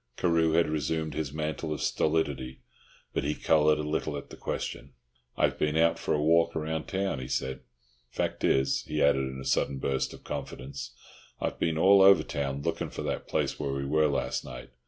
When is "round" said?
6.55-6.87